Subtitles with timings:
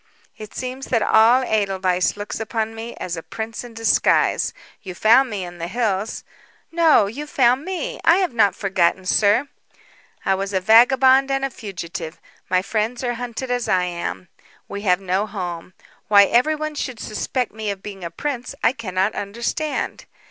[0.35, 4.51] "It seems that all Edelweiss looks upon me as a prince in disguise.
[4.81, 6.23] You found me in the hills"
[6.71, 7.99] "No; you found me.
[8.03, 9.47] I have not forgotten, sir."
[10.25, 12.19] "I was a vagabond and a fugitive.
[12.49, 14.29] My friends are hunted as I am.
[14.67, 15.75] We have no home.
[16.07, 20.05] Why everyone should suspect me of being a prince I cannot understand.